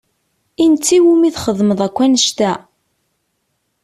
I 0.63 0.65
netta 0.71 0.91
i 0.97 0.99
wumi 1.03 1.29
txedmeḍ 1.35 1.79
akk 1.87 1.97
annect-a? 2.05 2.51